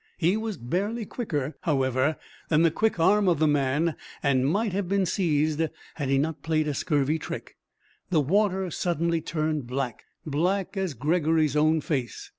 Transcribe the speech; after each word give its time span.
He 0.17 0.35
was 0.35 0.57
barely 0.57 1.05
quicker, 1.05 1.53
however, 1.61 2.17
than 2.49 2.63
the 2.63 2.71
quick 2.71 2.99
arm 2.99 3.27
of 3.27 3.37
the 3.37 3.47
man, 3.47 3.95
and 4.23 4.47
might 4.49 4.73
have 4.73 4.89
been 4.89 5.05
seized 5.05 5.61
had 5.93 6.09
he 6.09 6.17
not 6.17 6.41
played 6.41 6.67
a 6.67 6.73
scurvy 6.73 7.19
trick: 7.19 7.55
the 8.09 8.19
water 8.19 8.71
suddenly 8.71 9.21
turned 9.21 9.67
black 9.67 10.05
black 10.25 10.75
as 10.75 10.95
Gregory's 10.95 11.55
own 11.55 11.81
face. 11.81 12.29